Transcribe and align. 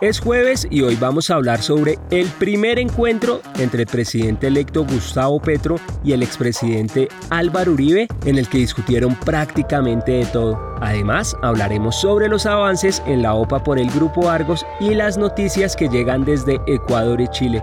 Es 0.00 0.18
jueves 0.18 0.66
y 0.70 0.80
hoy 0.80 0.96
vamos 0.96 1.28
a 1.28 1.34
hablar 1.34 1.60
sobre 1.60 1.98
el 2.10 2.26
primer 2.28 2.78
encuentro 2.78 3.42
entre 3.58 3.82
el 3.82 3.86
presidente 3.86 4.46
electo 4.46 4.86
Gustavo 4.86 5.42
Petro 5.42 5.76
y 6.02 6.12
el 6.12 6.22
expresidente 6.22 7.08
Álvaro 7.28 7.72
Uribe 7.72 8.08
en 8.24 8.38
el 8.38 8.48
que 8.48 8.56
discutieron 8.56 9.14
prácticamente 9.14 10.12
de 10.12 10.24
todo. 10.24 10.58
Además, 10.80 11.36
hablaremos 11.42 12.00
sobre 12.00 12.28
los 12.28 12.46
avances 12.46 13.02
en 13.06 13.20
la 13.20 13.34
OPA 13.34 13.62
por 13.62 13.78
el 13.78 13.90
Grupo 13.90 14.30
Argos 14.30 14.64
y 14.80 14.94
las 14.94 15.18
noticias 15.18 15.76
que 15.76 15.90
llegan 15.90 16.24
desde 16.24 16.58
Ecuador 16.66 17.20
y 17.20 17.28
Chile. 17.28 17.62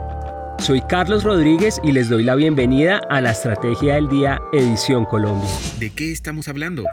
Soy 0.60 0.82
Carlos 0.82 1.24
Rodríguez 1.24 1.82
y 1.84 1.92
les 1.92 2.08
doy 2.08 2.24
la 2.24 2.36
bienvenida 2.36 3.02
a 3.10 3.20
la 3.20 3.32
Estrategia 3.32 3.96
del 3.96 4.10
Día 4.10 4.40
Edición 4.54 5.06
Colombia. 5.06 5.50
¿De 5.80 5.90
qué 5.90 6.12
estamos 6.12 6.48
hablando? 6.48 6.84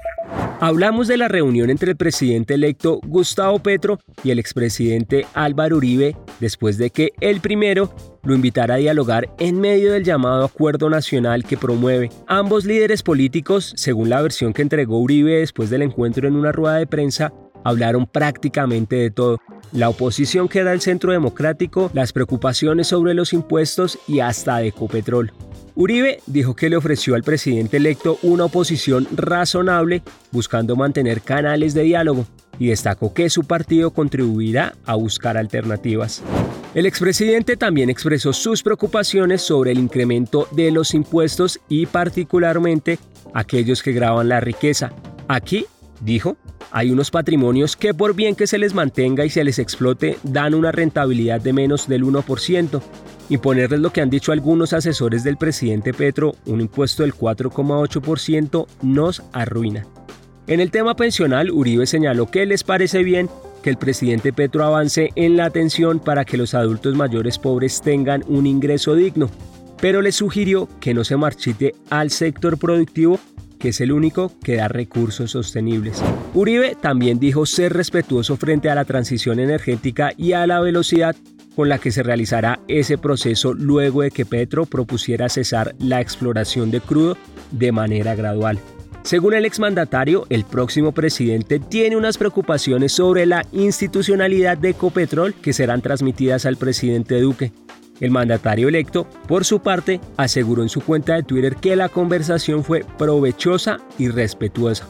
Hablamos 0.66 1.08
de 1.08 1.18
la 1.18 1.28
reunión 1.28 1.68
entre 1.68 1.90
el 1.90 1.96
presidente 1.98 2.54
electo 2.54 2.98
Gustavo 3.06 3.58
Petro 3.58 3.98
y 4.22 4.30
el 4.30 4.38
expresidente 4.38 5.26
Álvaro 5.34 5.76
Uribe 5.76 6.16
después 6.40 6.78
de 6.78 6.88
que 6.88 7.10
el 7.20 7.42
primero 7.42 7.94
lo 8.22 8.34
invitara 8.34 8.76
a 8.76 8.78
dialogar 8.78 9.28
en 9.38 9.60
medio 9.60 9.92
del 9.92 10.04
llamado 10.04 10.42
acuerdo 10.42 10.88
nacional 10.88 11.44
que 11.44 11.58
promueve. 11.58 12.08
Ambos 12.26 12.64
líderes 12.64 13.02
políticos, 13.02 13.74
según 13.76 14.08
la 14.08 14.22
versión 14.22 14.54
que 14.54 14.62
entregó 14.62 15.00
Uribe 15.00 15.40
después 15.40 15.68
del 15.68 15.82
encuentro 15.82 16.26
en 16.26 16.34
una 16.34 16.50
rueda 16.50 16.76
de 16.76 16.86
prensa, 16.86 17.34
hablaron 17.62 18.06
prácticamente 18.06 18.96
de 18.96 19.10
todo. 19.10 19.36
La 19.70 19.90
oposición 19.90 20.48
que 20.48 20.64
da 20.64 20.72
el 20.72 20.80
centro 20.80 21.12
democrático, 21.12 21.90
las 21.92 22.14
preocupaciones 22.14 22.86
sobre 22.86 23.12
los 23.12 23.34
impuestos 23.34 23.98
y 24.08 24.20
hasta 24.20 24.56
de 24.56 24.68
Ecopetrol. 24.68 25.30
Uribe 25.76 26.20
dijo 26.26 26.54
que 26.54 26.70
le 26.70 26.76
ofreció 26.76 27.16
al 27.16 27.24
presidente 27.24 27.78
electo 27.78 28.18
una 28.22 28.44
oposición 28.44 29.08
razonable 29.16 30.02
buscando 30.30 30.76
mantener 30.76 31.20
canales 31.20 31.74
de 31.74 31.82
diálogo 31.82 32.26
y 32.60 32.68
destacó 32.68 33.12
que 33.12 33.28
su 33.28 33.42
partido 33.42 33.90
contribuirá 33.90 34.76
a 34.84 34.94
buscar 34.94 35.36
alternativas. 35.36 36.22
El 36.74 36.86
expresidente 36.86 37.56
también 37.56 37.90
expresó 37.90 38.32
sus 38.32 38.62
preocupaciones 38.62 39.42
sobre 39.42 39.72
el 39.72 39.78
incremento 39.78 40.46
de 40.52 40.70
los 40.70 40.94
impuestos 40.94 41.58
y 41.68 41.86
particularmente 41.86 43.00
aquellos 43.32 43.82
que 43.82 43.92
graban 43.92 44.28
la 44.28 44.38
riqueza. 44.38 44.92
Aquí, 45.26 45.66
dijo, 46.00 46.36
hay 46.70 46.92
unos 46.92 47.10
patrimonios 47.10 47.76
que 47.76 47.94
por 47.94 48.14
bien 48.14 48.36
que 48.36 48.46
se 48.46 48.58
les 48.58 48.74
mantenga 48.74 49.24
y 49.24 49.30
se 49.30 49.42
les 49.42 49.58
explote 49.58 50.18
dan 50.22 50.54
una 50.54 50.70
rentabilidad 50.70 51.40
de 51.40 51.52
menos 51.52 51.88
del 51.88 52.04
1%. 52.04 52.80
Imponerles 53.30 53.80
lo 53.80 53.90
que 53.90 54.00
han 54.00 54.10
dicho 54.10 54.32
algunos 54.32 54.72
asesores 54.72 55.24
del 55.24 55.36
presidente 55.36 55.94
Petro, 55.94 56.34
un 56.46 56.60
impuesto 56.60 57.02
del 57.02 57.14
4,8%, 57.14 58.66
nos 58.82 59.22
arruina. 59.32 59.86
En 60.46 60.60
el 60.60 60.70
tema 60.70 60.94
pensional, 60.94 61.50
Uribe 61.50 61.86
señaló 61.86 62.30
que 62.30 62.44
les 62.44 62.64
parece 62.64 63.02
bien 63.02 63.30
que 63.62 63.70
el 63.70 63.78
presidente 63.78 64.34
Petro 64.34 64.62
avance 64.62 65.10
en 65.14 65.38
la 65.38 65.46
atención 65.46 66.00
para 66.00 66.26
que 66.26 66.36
los 66.36 66.52
adultos 66.52 66.94
mayores 66.94 67.38
pobres 67.38 67.80
tengan 67.80 68.22
un 68.28 68.46
ingreso 68.46 68.94
digno, 68.94 69.30
pero 69.80 70.02
le 70.02 70.12
sugirió 70.12 70.68
que 70.80 70.92
no 70.92 71.02
se 71.02 71.16
marchite 71.16 71.74
al 71.88 72.10
sector 72.10 72.58
productivo 72.58 73.18
que 73.58 73.70
es 73.70 73.80
el 73.80 73.92
único 73.92 74.30
que 74.42 74.56
da 74.56 74.68
recursos 74.68 75.30
sostenibles. 75.30 76.02
Uribe 76.34 76.76
también 76.78 77.18
dijo 77.18 77.46
ser 77.46 77.72
respetuoso 77.72 78.36
frente 78.36 78.68
a 78.68 78.74
la 78.74 78.84
transición 78.84 79.40
energética 79.40 80.12
y 80.18 80.32
a 80.32 80.46
la 80.46 80.60
velocidad 80.60 81.16
con 81.54 81.68
la 81.68 81.78
que 81.78 81.90
se 81.90 82.02
realizará 82.02 82.60
ese 82.68 82.98
proceso 82.98 83.54
luego 83.54 84.02
de 84.02 84.10
que 84.10 84.26
Petro 84.26 84.66
propusiera 84.66 85.28
cesar 85.28 85.74
la 85.78 86.00
exploración 86.00 86.70
de 86.70 86.80
crudo 86.80 87.16
de 87.50 87.72
manera 87.72 88.14
gradual. 88.14 88.58
Según 89.02 89.34
el 89.34 89.44
exmandatario, 89.44 90.26
el 90.30 90.44
próximo 90.44 90.92
presidente 90.92 91.58
tiene 91.60 91.96
unas 91.96 92.16
preocupaciones 92.16 92.92
sobre 92.92 93.26
la 93.26 93.44
institucionalidad 93.52 94.56
de 94.56 94.70
Ecopetrol 94.70 95.34
que 95.34 95.52
serán 95.52 95.82
transmitidas 95.82 96.46
al 96.46 96.56
presidente 96.56 97.20
Duque. 97.20 97.52
El 98.00 98.10
mandatario 98.10 98.68
electo, 98.68 99.06
por 99.28 99.44
su 99.44 99.60
parte, 99.60 100.00
aseguró 100.16 100.62
en 100.62 100.68
su 100.68 100.80
cuenta 100.80 101.14
de 101.14 101.22
Twitter 101.22 101.56
que 101.56 101.76
la 101.76 101.90
conversación 101.90 102.64
fue 102.64 102.84
provechosa 102.96 103.76
y 103.98 104.08
respetuosa. 104.08 104.88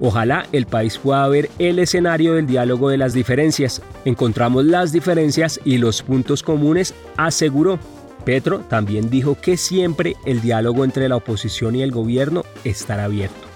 Ojalá 0.00 0.46
el 0.52 0.66
país 0.66 0.98
pueda 0.98 1.28
ver 1.28 1.50
el 1.58 1.78
escenario 1.78 2.34
del 2.34 2.46
diálogo 2.46 2.88
de 2.88 2.96
las 2.96 3.12
diferencias. 3.12 3.82
Encontramos 4.04 4.64
las 4.64 4.92
diferencias 4.92 5.60
y 5.64 5.78
los 5.78 6.02
puntos 6.02 6.42
comunes, 6.42 6.94
aseguró. 7.16 7.78
Petro 8.24 8.60
también 8.60 9.10
dijo 9.10 9.36
que 9.40 9.56
siempre 9.56 10.16
el 10.24 10.40
diálogo 10.40 10.84
entre 10.84 11.08
la 11.08 11.16
oposición 11.16 11.76
y 11.76 11.82
el 11.82 11.90
gobierno 11.90 12.44
estará 12.64 13.04
abierto. 13.04 13.50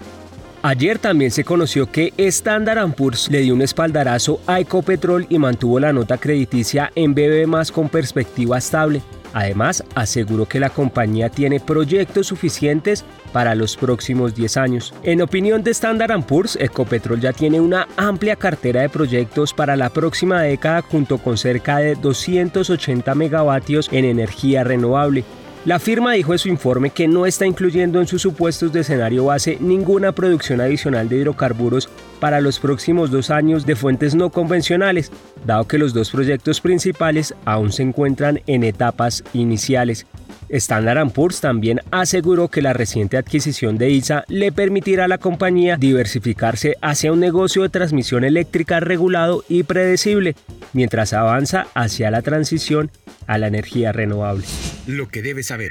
Ayer 0.63 0.99
también 0.99 1.31
se 1.31 1.45
conoció 1.45 1.91
que 1.91 2.15
Standard 2.17 2.95
Poor's 2.95 3.31
le 3.31 3.41
dio 3.41 3.53
un 3.53 3.61
espaldarazo 3.61 4.41
a 4.47 4.61
Ecopetrol 4.61 5.27
y 5.29 5.39
mantuvo 5.39 5.79
la 5.79 5.93
nota 5.93 6.17
crediticia 6.17 6.91
en 6.95 7.15
BB 7.15 7.71
con 7.71 7.91
perspectiva 7.91 8.57
estable. 8.57 9.03
Además, 9.35 9.85
aseguró 9.97 10.47
que 10.47 10.61
la 10.61 10.71
compañía 10.71 11.29
tiene 11.29 11.59
proyectos 11.59 12.29
suficientes 12.29 13.05
para 13.33 13.57
los 13.57 13.77
próximos 13.77 14.35
10 14.35 14.57
años. 14.57 14.95
En 15.03 15.21
opinión 15.21 15.65
de 15.65 15.73
Standard 15.73 16.25
Poor's, 16.25 16.57
Ecopetrol 16.57 17.21
ya 17.21 17.33
tiene 17.33 17.61
una 17.61 17.89
amplia 17.97 18.37
cartera 18.37 18.83
de 18.83 18.89
proyectos 18.89 19.53
para 19.53 19.75
la 19.75 19.91
próxima 19.91 20.41
década 20.41 20.83
junto 20.83 21.19
con 21.19 21.37
cerca 21.37 21.79
de 21.79 21.97
280 21.97 23.13
megavatios 23.17 23.89
en 23.91 24.05
energía 24.05 24.63
renovable. 24.63 25.25
La 25.65 25.79
firma 25.79 26.13
dijo 26.13 26.35
en 26.35 26.39
su 26.39 26.49
informe 26.51 26.91
que 26.91 27.09
no 27.09 27.25
está 27.25 27.47
incluyendo 27.47 27.99
en 27.99 28.07
sus 28.07 28.21
supuestos 28.21 28.71
de 28.71 28.81
escenario 28.81 29.25
base 29.25 29.57
ninguna 29.61 30.13
producción 30.13 30.61
adicional 30.61 31.09
de 31.09 31.17
hidrocarburos 31.17 31.89
para 32.21 32.43
los 32.43 32.59
próximos 32.59 33.11
dos 33.11 33.31
años 33.31 33.65
de 33.65 33.75
fuentes 33.75 34.15
no 34.15 34.29
convencionales, 34.29 35.11
dado 35.47 35.67
que 35.67 35.79
los 35.79 35.95
dos 35.95 36.11
proyectos 36.11 36.61
principales 36.61 37.35
aún 37.47 37.73
se 37.73 37.83
encuentran 37.83 38.43
en 38.47 38.63
etapas 38.63 39.25
iniciales. 39.33 40.07
Standard 40.51 41.11
Poor's 41.13 41.41
también 41.41 41.81
aseguró 41.91 42.49
que 42.49 42.61
la 42.61 42.75
reciente 42.75 43.17
adquisición 43.17 43.79
de 43.79 43.89
ISA 43.89 44.25
le 44.29 44.53
permitirá 44.53 45.07
a 45.07 45.09
la 45.09 45.17
compañía 45.17 45.79
diversificarse 45.79 46.77
hacia 46.83 47.11
un 47.11 47.21
negocio 47.21 47.63
de 47.63 47.71
transmisión 47.71 48.25
eléctrica 48.25 48.81
regulado 48.81 49.43
y 49.49 49.63
predecible, 49.63 50.37
mientras 50.75 51.15
avanza 51.15 51.69
hacia 51.75 52.11
la 52.11 52.21
transición 52.21 52.91
a 53.27 53.39
la 53.39 53.47
energía 53.47 53.93
renovable. 53.93 54.45
Lo 54.87 55.09
que 55.09 55.23
debes 55.23 55.47
saber. 55.47 55.71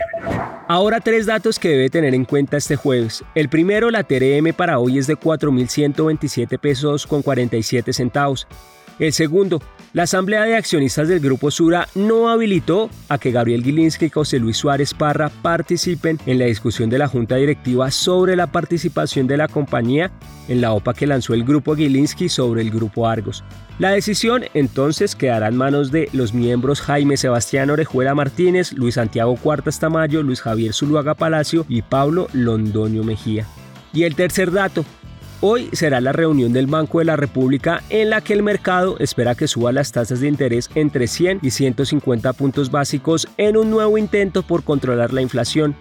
Ahora 0.68 1.02
tres 1.02 1.26
datos 1.26 1.60
que 1.60 1.70
debe 1.70 1.90
tener 1.90 2.14
en 2.16 2.26
cuenta 2.26 2.58
este 2.58 2.76
jueves. 2.76 3.24
El 3.36 3.50
primero, 3.50 3.92
la 3.92 4.04
TRM 4.04 4.54
para 4.56 4.80
hoy 4.80 4.98
es 4.98 5.08
de 5.08 5.18
4.127 5.18 6.60
pesos 6.60 7.06
con 7.06 7.22
47 7.22 7.94
centavos. 7.94 8.48
El 9.00 9.12
segundo, 9.12 9.62
la 9.94 10.04
Asamblea 10.04 10.44
de 10.44 10.56
Accionistas 10.56 11.08
del 11.08 11.20
Grupo 11.20 11.52
Sura 11.52 11.88
no 11.96 12.30
habilitó 12.30 12.90
a 13.10 13.18
que 13.18 13.32
Gabriel 13.32 13.64
Gilinski 13.64 14.06
y 14.06 14.10
José 14.10 14.40
Luis 14.40 14.58
Suárez 14.58 14.94
Parra 14.94 15.30
participen 15.30 16.20
en 16.26 16.40
la 16.40 16.46
discusión 16.46 16.90
de 16.90 16.98
la 16.98 17.08
Junta 17.08 17.36
Directiva 17.36 17.90
sobre 17.92 18.36
la 18.36 18.48
participación 18.48 19.28
de 19.28 19.38
la 19.38 19.48
compañía 19.48 20.12
en 20.48 20.62
la 20.62 20.74
OPA 20.74 20.94
que 20.94 21.08
lanzó 21.08 21.34
el 21.34 21.44
Grupo 21.44 21.76
Gilinski 21.76 22.30
sobre 22.30 22.62
el 22.62 22.72
Grupo 22.72 23.08
Argos. 23.08 23.44
La 23.80 23.90
decisión 23.90 24.46
entonces 24.54 25.16
quedará 25.16 25.48
en 25.48 25.58
manos 25.58 25.92
de 25.92 26.10
los 26.14 26.34
miembros 26.34 26.82
Jaime 26.82 27.18
Sebastián 27.18 27.72
Orejuela 27.72 28.14
Martínez, 28.14 28.74
Luis 28.74 28.96
Santiago 28.96 29.36
Cuartas 29.36 29.80
Tamayo, 29.80 30.22
Luis 30.22 30.42
Javier 30.42 30.74
Zuluaga 30.74 31.16
Palacio 31.16 31.66
y 31.68 31.82
Pablo 31.82 32.28
Londoño 32.34 33.04
Mejía. 33.04 33.48
Y 33.94 34.04
el 34.04 34.16
tercer 34.16 34.52
dato, 34.52 34.86
Hoy 35.46 35.68
será 35.74 36.00
la 36.00 36.14
reunión 36.14 36.54
del 36.54 36.68
Banco 36.68 37.00
de 37.00 37.06
la 37.06 37.18
República 37.18 37.84
en 37.90 38.10
la 38.10 38.22
que 38.22 38.32
el 38.32 38.44
mercado 38.44 38.96
espera 39.00 39.36
que 39.36 39.50
suba 39.50 39.74
las 39.74 39.92
tasas 39.92 40.22
de 40.22 40.30
interés 40.30 40.70
entre 40.74 41.06
100 41.06 41.40
y 41.42 41.52
150 41.52 42.32
puntos 42.32 42.72
básicos 42.72 43.28
en 43.36 43.58
un 43.58 43.70
nuevo 43.70 43.98
intento 43.98 44.44
por 44.44 44.64
controlar 44.64 45.12
la 45.12 45.22
inflación. 45.22 45.76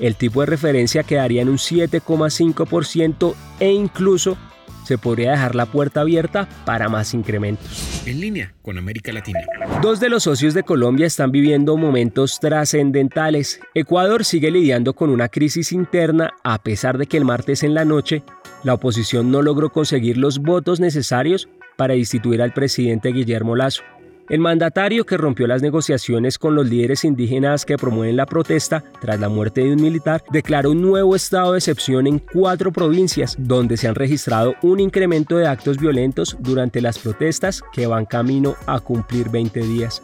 El 0.00 0.16
tipo 0.16 0.40
de 0.40 0.46
referencia 0.48 1.02
quedaría 1.02 1.40
en 1.40 1.48
un 1.48 1.56
7,5% 1.56 3.34
e 3.58 3.72
incluso 3.72 4.36
se 4.84 4.98
podría 4.98 5.30
dejar 5.30 5.54
la 5.54 5.64
puerta 5.64 6.02
abierta 6.02 6.46
para 6.66 6.90
más 6.90 7.14
incrementos. 7.14 8.02
En 8.04 8.20
línea 8.20 8.52
con 8.60 8.76
América 8.76 9.12
Latina. 9.12 9.40
Dos 9.80 9.98
de 9.98 10.10
los 10.10 10.24
socios 10.24 10.52
de 10.52 10.62
Colombia 10.62 11.06
están 11.06 11.30
viviendo 11.30 11.78
momentos 11.78 12.38
trascendentales. 12.38 13.60
Ecuador 13.74 14.26
sigue 14.26 14.50
lidiando 14.50 14.92
con 14.92 15.08
una 15.08 15.30
crisis 15.30 15.72
interna 15.72 16.34
a 16.44 16.58
pesar 16.62 16.98
de 16.98 17.06
que 17.06 17.16
el 17.16 17.24
martes 17.24 17.62
en 17.62 17.72
la 17.72 17.86
noche 17.86 18.22
la 18.66 18.74
oposición 18.74 19.30
no 19.30 19.42
logró 19.42 19.70
conseguir 19.70 20.16
los 20.16 20.40
votos 20.40 20.80
necesarios 20.80 21.48
para 21.76 21.94
instituir 21.94 22.42
al 22.42 22.52
presidente 22.52 23.12
Guillermo 23.12 23.54
Lazo. 23.54 23.84
El 24.28 24.40
mandatario 24.40 25.06
que 25.06 25.16
rompió 25.16 25.46
las 25.46 25.62
negociaciones 25.62 26.36
con 26.36 26.56
los 26.56 26.68
líderes 26.68 27.04
indígenas 27.04 27.64
que 27.64 27.76
promueven 27.76 28.16
la 28.16 28.26
protesta 28.26 28.82
tras 29.00 29.20
la 29.20 29.28
muerte 29.28 29.60
de 29.60 29.72
un 29.72 29.80
militar 29.80 30.24
declaró 30.32 30.72
un 30.72 30.82
nuevo 30.82 31.14
estado 31.14 31.52
de 31.52 31.58
excepción 31.58 32.08
en 32.08 32.18
cuatro 32.18 32.72
provincias 32.72 33.36
donde 33.38 33.76
se 33.76 33.86
han 33.86 33.94
registrado 33.94 34.56
un 34.62 34.80
incremento 34.80 35.36
de 35.36 35.46
actos 35.46 35.78
violentos 35.78 36.36
durante 36.40 36.80
las 36.80 36.98
protestas 36.98 37.62
que 37.72 37.86
van 37.86 38.04
camino 38.04 38.56
a 38.66 38.80
cumplir 38.80 39.28
20 39.28 39.60
días. 39.60 40.02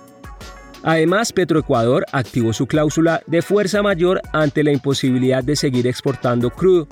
Además, 0.84 1.32
Petroecuador 1.32 2.04
activó 2.12 2.52
su 2.52 2.66
cláusula 2.66 3.22
de 3.26 3.42
fuerza 3.42 3.82
mayor 3.82 4.20
ante 4.32 4.62
la 4.62 4.70
imposibilidad 4.70 5.42
de 5.42 5.56
seguir 5.56 5.88
exportando 5.88 6.50
crudo. 6.50 6.86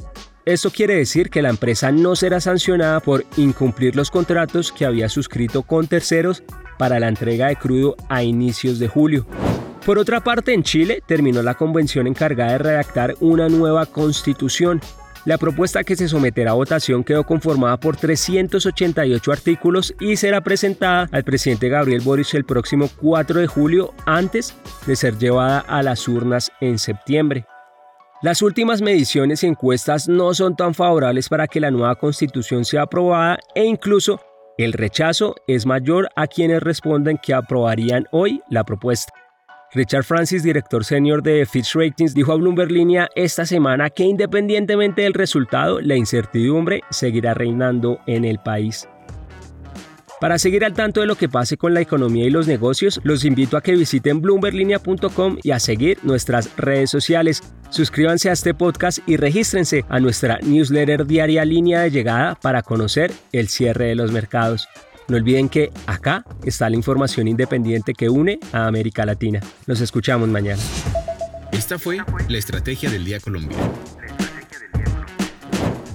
Esto 0.47 0.71
quiere 0.71 0.95
decir 0.97 1.29
que 1.29 1.43
la 1.43 1.51
empresa 1.51 1.93
no 1.93 2.17
será 2.17 2.41
sancionada 2.41 3.01
por 3.01 3.27
incumplir 3.37 3.95
los 3.95 4.11
contratos 4.11 4.73
que 4.73 4.87
había 4.87 5.11
suscrito 5.11 5.63
con 5.63 5.87
terceros 5.87 6.43
para 6.79 6.99
la 6.99 7.09
entrega 7.09 7.49
de 7.49 7.57
crudo 7.57 7.95
a 8.09 8.23
inicios 8.23 8.79
de 8.79 8.89
julio. 8.89 9.27
Por 9.85 9.99
otra 9.99 10.21
parte, 10.21 10.55
en 10.55 10.63
Chile 10.63 11.03
terminó 11.07 11.43
la 11.43 11.55
convención 11.55 12.07
encargada 12.07 12.53
de 12.53 12.59
redactar 12.59 13.17
una 13.21 13.51
nueva 13.51 13.85
constitución. 13.85 14.81
La 15.27 15.37
propuesta 15.37 15.85
que 15.85 15.97
se 15.97 16.09
someterá 16.09 16.53
a 16.53 16.55
votación 16.55 17.05
quedó 17.05 17.25
conformada 17.25 17.79
por 17.79 17.99
388 17.99 19.33
artículos 19.33 19.95
y 20.01 20.17
será 20.17 20.41
presentada 20.41 21.07
al 21.13 21.25
presidente 21.25 21.69
Gabriel 21.69 22.01
Boric 22.01 22.33
el 22.33 22.45
próximo 22.45 22.89
4 23.03 23.41
de 23.41 23.47
julio 23.47 23.93
antes 24.07 24.55
de 24.87 24.97
ser 24.97 25.19
llevada 25.19 25.61
a 25.61 25.83
las 25.83 26.09
urnas 26.09 26.51
en 26.63 26.79
septiembre. 26.79 27.45
Las 28.23 28.43
últimas 28.43 28.83
mediciones 28.83 29.43
y 29.43 29.47
encuestas 29.47 30.07
no 30.07 30.35
son 30.35 30.55
tan 30.55 30.75
favorables 30.75 31.31
para 31.31 31.47
que 31.47 31.59
la 31.59 31.71
nueva 31.71 31.95
constitución 31.95 32.67
sea 32.67 32.83
aprobada 32.83 33.39
e 33.55 33.65
incluso 33.65 34.21
el 34.59 34.75
rechazo 34.75 35.37
es 35.47 35.65
mayor 35.65 36.11
a 36.17 36.27
quienes 36.27 36.63
responden 36.63 37.17
que 37.17 37.33
aprobarían 37.33 38.07
hoy 38.11 38.43
la 38.51 38.63
propuesta. 38.65 39.15
Richard 39.73 40.05
Francis, 40.05 40.43
director 40.43 40.85
senior 40.85 41.23
de 41.23 41.47
Fitch 41.47 41.75
Ratings, 41.75 42.13
dijo 42.13 42.33
a 42.33 42.35
Bloomberg 42.35 42.71
Línea 42.71 43.09
esta 43.15 43.47
semana 43.47 43.89
que 43.89 44.05
independientemente 44.05 45.01
del 45.01 45.15
resultado, 45.15 45.81
la 45.81 45.97
incertidumbre 45.97 46.83
seguirá 46.91 47.33
reinando 47.33 48.01
en 48.07 48.27
el 48.27 48.39
país. 48.39 48.87
Para 50.21 50.39
seguir 50.39 50.67
al 50.67 50.75
tanto 50.75 51.01
de 51.01 51.07
lo 51.07 51.17
que 51.17 51.31
pase 51.31 51.57
con 51.57 51.73
la 51.73 51.81
economía 51.81 52.27
y 52.27 52.31
los 52.31 52.47
negocios, 52.47 53.01
los 53.05 53.25
invito 53.25 53.57
a 53.57 53.63
que 53.63 53.75
visiten 53.75 54.21
bloomberlinia.com 54.21 55.39
y 55.43 55.53
a 55.53 55.59
seguir 55.59 55.99
nuestras 56.03 56.55
redes 56.59 56.91
sociales. 56.91 57.43
Suscríbanse 57.71 58.29
a 58.29 58.35
este 58.35 58.53
podcast 58.53 58.99
y 59.07 59.17
regístrense 59.17 59.87
a 59.89 59.99
nuestra 59.99 60.39
newsletter 60.43 61.07
diaria 61.07 61.43
línea 61.47 61.81
de 61.81 61.91
llegada 61.91 62.35
para 62.35 62.63
conocer 62.63 63.11
el 63.33 63.49
cierre 63.49 63.87
de 63.87 63.95
los 63.95 64.13
mercados. 64.13 64.69
No 65.09 65.17
olviden 65.17 65.49
que 65.49 65.73
acá 65.87 66.23
está 66.45 66.69
la 66.69 66.77
información 66.77 67.27
independiente 67.27 67.95
que 67.95 68.11
une 68.11 68.39
a 68.53 68.67
América 68.67 69.07
Latina. 69.07 69.41
Nos 69.67 69.81
escuchamos 69.81 70.29
mañana. 70.29 70.61
Esta 71.51 71.79
fue 71.79 71.99
la 72.29 72.39
Estrategia 72.39 72.91
del 72.91 73.07
Día 73.07 73.21
Colombia. 73.21 73.57